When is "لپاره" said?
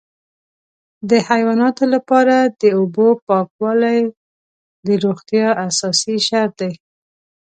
1.93-2.35